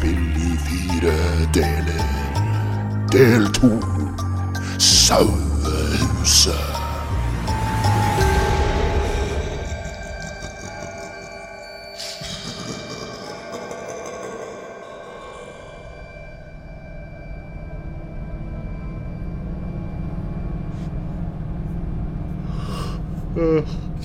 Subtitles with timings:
[0.00, 1.12] spill i fire
[1.52, 2.04] deler.
[3.12, 3.70] Del to.
[4.78, 6.69] Sauehuset.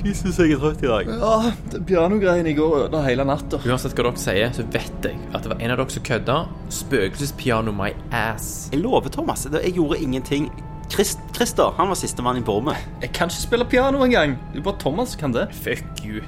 [0.05, 1.07] Jesus, jeg er trøtt i dag.
[1.09, 3.57] Ja, det pianogreiene i går ødela hele natta.
[3.65, 6.35] Uansett hva dere sier, så vet jeg at det var en av dere som kødda.
[6.69, 8.69] Spøkelsespiano my ass.
[8.73, 9.43] Jeg lover, Thomas.
[9.49, 10.51] det- Jeg gjorde ingenting.
[10.91, 12.75] Christ, Christer han var sistemann i bormet.
[13.01, 14.37] Jeg kan ikke spille piano engang.
[14.53, 15.47] Det er bare Thomas som kan det.
[15.55, 16.21] Fuck you.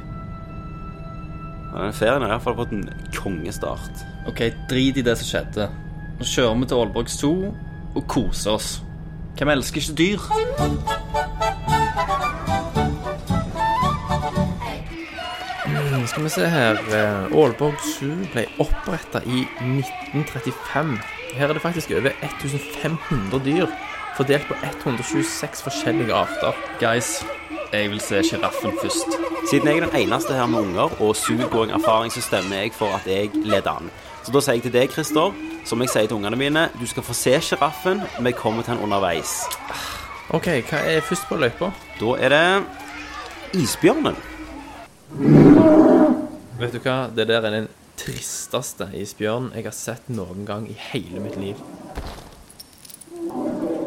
[1.77, 4.01] Den ferien har i hvert fall fått en kongestart.
[4.27, 5.69] Ok, drit i det som skjedde.
[6.17, 7.53] Nå kjører vi til Aalborg Zoo
[7.95, 8.81] og koser oss.
[9.37, 11.26] Hvem elsker ikke dyr?
[16.17, 16.73] Skal vi se her.
[16.73, 20.95] eh, Aalborg Zoo ble oppretta i 1935.
[21.33, 23.67] Her er det faktisk over 1500 dyr,
[24.17, 26.53] fordelt på 126 forskjellige arter.
[26.79, 27.25] Guys,
[27.73, 29.13] jeg vil se sjiraffen først.
[29.51, 33.05] Siden jeg er den eneste her med unger og zoogoing-erfaring, så stemmer jeg for at
[33.05, 33.91] jeg leder an.
[34.23, 37.03] Så da sier jeg til deg, Christer, som jeg sier til ungene mine, du skal
[37.03, 39.43] få se sjiraffen, vi kommer til den underveis.
[40.33, 41.69] OK, hva er først på løypa?
[42.01, 44.17] Da er det isbjørnen.
[46.57, 47.05] Vet du hva?
[47.13, 47.67] Det der er den
[48.01, 51.59] tristeste isbjørnen jeg har sett noen gang i hele mitt liv.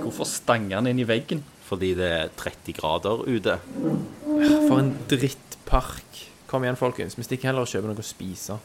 [0.04, 1.42] Hvorfor stanger han inn i veggen?
[1.66, 3.56] Fordi det er 30 grader ute.
[4.68, 6.20] For en drittpark.
[6.50, 7.18] Kom igjen, folkens.
[7.18, 8.58] Vi stikker heller og kjøper noe å spise.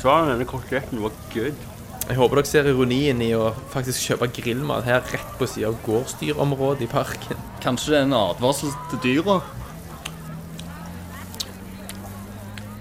[0.00, 1.68] Svaret denne koteletten var good.
[2.10, 5.76] Jeg håper dere ser ironien i å faktisk kjøpe grillmat her rett på siden av
[5.84, 7.38] gårdsdyrområdet i parken.
[7.62, 9.36] Kanskje det er en advarsel til dyra?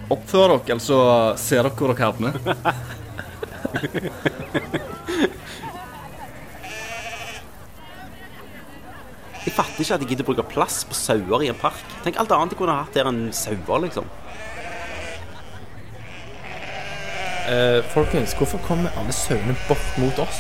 [0.09, 0.98] Oppfør dere, eller så
[1.38, 2.34] ser dere hvor dere havner.
[9.46, 11.86] Jeg fatter ikke at de gidder å bruke plass på sauer i en park.
[12.02, 14.09] Tenk alt annet de kunne hatt der enn sauer, liksom.
[17.50, 20.40] Eh, folkens, hvorfor kommer alle sauene bort mot oss?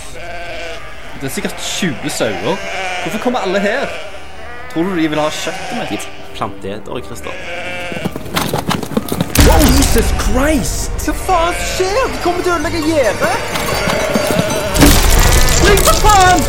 [1.21, 2.55] Det er sikkert 20 sauer.
[3.03, 3.87] Hvorfor kommer alle her?
[4.73, 6.09] Tror du de vil ha kjøttet mitt?
[6.35, 7.31] plantetere, Christer.
[9.77, 10.91] Jesus Christ!
[11.05, 12.05] Hva faen skjer?
[12.13, 13.35] De kommer til å ødelegge gjerdet!
[15.57, 16.39] Spring for faen!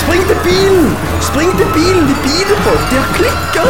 [0.00, 1.05] Spring til bilen!
[1.20, 2.02] Spring til bilen!
[2.08, 2.72] De biler på!
[2.90, 3.68] De har klikker!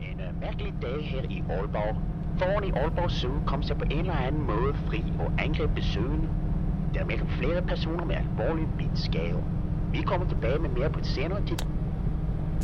[0.00, 1.96] En øh, mærkelig dag her i Aalborg.
[2.38, 6.28] Foran i Aalborg Zoo kom seg på en eller annen måde fri og angrep besøgende.
[6.96, 9.42] Der er meldt flere personer med alvorlig bidskader.
[9.92, 11.74] Vi kommer tilbage med mere på et senere tidspunkt.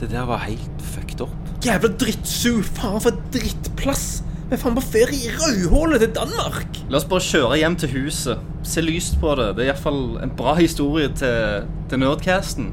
[0.00, 1.28] Det der var helt fucked up.
[1.66, 2.62] Jævla drittsu!
[2.62, 4.24] Faen for drittplass!
[4.48, 6.80] Vi er faen på ferie i rødhålet til Danmark!
[6.88, 8.40] La oss bare kjøre hjem til huset.
[8.62, 9.50] Se lyst på det.
[9.56, 12.72] Det er iallfall en bra historie til, til Nerdcasten.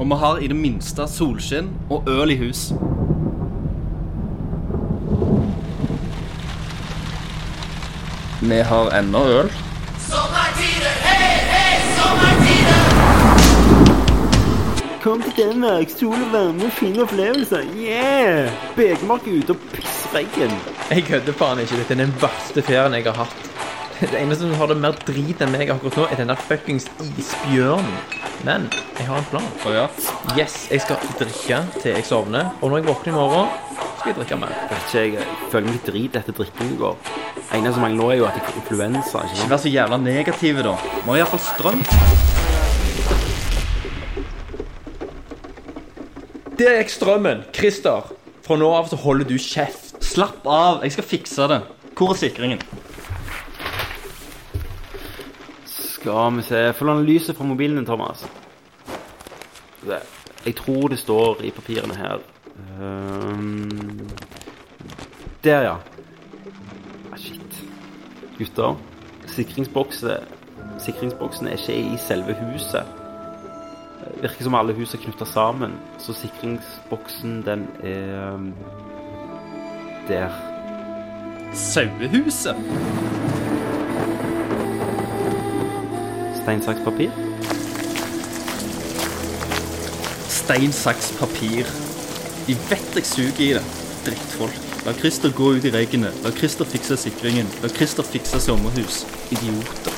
[0.00, 2.72] Og vi har i det minste solskinn og øl i hus.
[8.42, 9.56] Vi har ennå øl.
[15.02, 17.62] Kom til Danmark, sol og varme, fine opplevelser.
[17.78, 18.50] Yeah!
[18.76, 20.56] Begemark ute og pissregn.
[20.90, 21.78] Jeg kødder faen ikke.
[21.80, 23.46] Dette er den verste ferien jeg har hatt.
[24.00, 26.86] Det eneste som har det mer drit enn meg akkurat nå, er den der fuckings
[27.08, 27.94] isbjørnen.
[28.46, 28.68] Men
[28.98, 29.48] jeg har en plan.
[29.66, 29.86] Oh, ja.
[30.38, 32.52] Yes, jeg skal drikke til jeg sovner.
[32.60, 33.48] Og når jeg våkner i morgen,
[33.98, 34.54] skal jeg drikke mer.
[34.70, 37.27] Vet ikke, jeg føler meg litt drit etter drikkingen i går.
[37.54, 39.18] Eneste som mangler nå, er jo at jeg får influensa.
[39.22, 39.50] ikke Ikke sant?
[39.50, 40.74] vær så jævla negative, da.
[41.06, 41.80] Må iallfall strøm.
[46.58, 47.44] Der gikk strømmen.
[47.54, 48.08] Christer,
[48.44, 49.96] fra nå av så holder du kjeft.
[50.04, 51.60] Slapp av, jeg skal fikse det.
[51.98, 52.60] Hvor er sikringen?
[55.68, 58.26] Skal vi se Få låne lyset fra mobilen din, Thomas.
[59.86, 60.02] Det-
[60.46, 62.18] Jeg tror det står i papirene her.
[62.80, 64.08] Ehm,
[65.44, 65.76] der, ja.
[68.38, 68.76] Gutter,
[69.26, 70.10] sikringsboksen
[70.78, 72.86] Sikringsboksen er ikke i selve huset.
[74.14, 78.52] Det virker som alle hus er knytta sammen, så sikringsboksen, den er um,
[80.08, 80.30] der.
[81.54, 82.56] Sauehuset.
[86.48, 87.10] stein, saks, papir?
[90.28, 91.66] Stein, saks, papir.
[92.46, 93.64] De vet jeg suger i det.
[94.06, 94.67] Drittfolk.
[94.88, 96.14] La Christer gå ut i regnet.
[96.24, 97.46] La Christer fikse sikringen.
[97.62, 99.02] La Christer fikse sommerhus.
[99.30, 99.92] Idioter.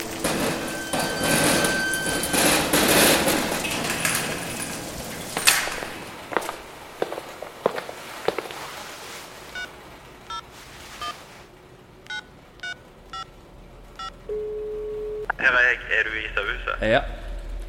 [15.39, 15.79] Her er jeg.
[15.99, 16.83] Er du i sauehuset?
[16.83, 17.01] Ja.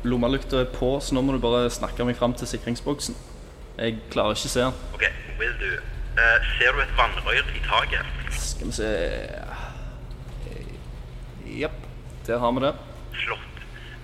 [0.04, 3.24] Lommelykta er på, så nå må du bare snakke meg fram til sikringsboksen.
[3.78, 4.86] Jeg klarer ikke å se den.
[4.98, 5.91] Ok, will do.
[6.18, 8.06] Eh, ser du et vannrør i taket?
[8.36, 8.90] Skal vi se
[11.52, 11.78] Jepp,
[12.28, 12.74] der har vi det.
[13.12, 13.56] Flott.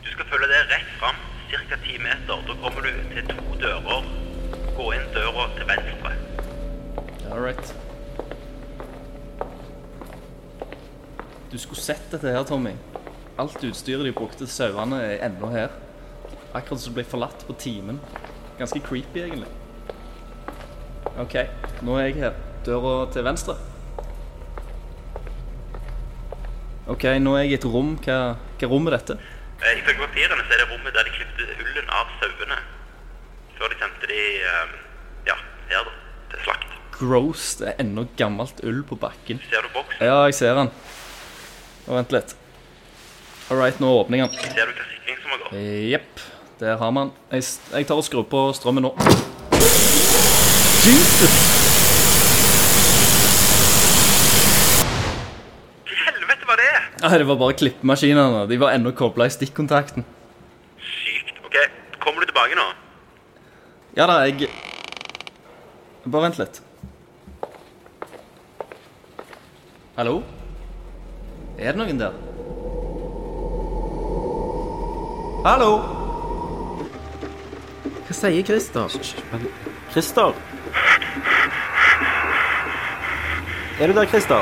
[0.03, 1.15] Du skal følge det rett fram,
[1.51, 1.77] ca.
[1.83, 2.41] ti meter.
[2.47, 4.07] Da kommer du til to dører.
[4.77, 6.11] Gå inn døra til venstre.
[7.31, 7.75] All right.
[11.51, 12.75] Du skulle sett dette her, Tommy.
[13.39, 15.71] Alt utstyret de brukte til sauene, er ennå her.
[16.53, 18.01] Akkurat som det ble forlatt på timen.
[18.59, 19.51] Ganske creepy, egentlig.
[21.17, 21.33] OK,
[21.81, 22.35] nå er jeg her.
[22.65, 23.55] Døra til venstre.
[26.87, 27.95] OK, nå er jeg i et rom.
[28.05, 28.17] Hva,
[28.59, 29.17] hva rom er dette?
[29.57, 32.57] I ifølge papirene så er det rommet der de klippte ullen av sauene.
[33.57, 34.75] Før de sendte de eh,
[35.31, 35.37] ja,
[35.71, 35.95] her da,
[36.33, 36.75] til slakt.
[36.99, 37.47] Gross.
[37.59, 39.41] Det er ennå gammelt ull på bakken.
[39.49, 40.03] Ser du boksen?
[40.05, 40.69] Ja, jeg ser den.
[41.87, 42.35] Nå, Vent litt.
[43.47, 44.53] All right, nå åpner jeg den.
[44.53, 45.57] Ser du hva sikring som har gått?
[45.95, 46.27] Jepp,
[46.61, 47.15] der har man.
[47.33, 48.93] Jeg, jeg tar og skrur på strømmen nå.
[50.87, 51.33] Jesus!
[55.85, 56.75] Helvete var det?
[57.01, 58.45] Ja, det var bare klippemaskinene.
[58.47, 60.05] De var ennå kobla i stikkontakten.
[60.79, 61.35] Sykt.
[61.43, 61.57] Ok,
[61.99, 62.69] kommer du tilbake nå?
[63.99, 64.47] Ja da, jeg
[66.07, 66.61] Bare vent litt.
[69.97, 70.21] Hallo?
[71.59, 72.15] Er det noen der?
[75.43, 75.71] Hallo?
[78.07, 78.93] Hva sier Christer?
[79.33, 79.49] Men
[79.91, 80.37] Christer?
[83.79, 84.41] Er du der, Christer?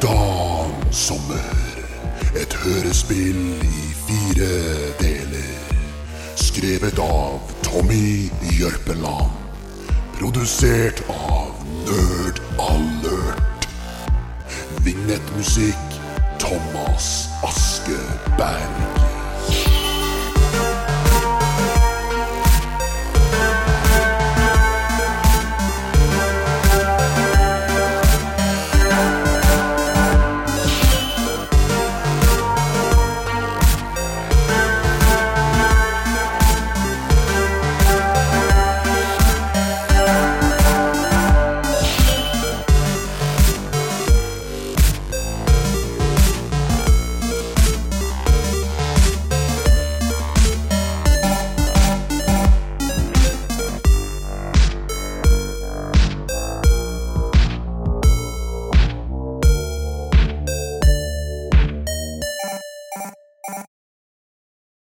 [0.00, 1.34] Dansommer.
[2.34, 4.48] Et hørespill i fire
[5.00, 5.52] deler.
[6.36, 9.36] Skrevet av Tommy Jørpeland.
[10.16, 11.52] Produsert av
[11.84, 13.68] Nerd Alert.
[14.80, 16.00] Vignettmusikk
[16.40, 19.13] Thomas Aske Goodbye.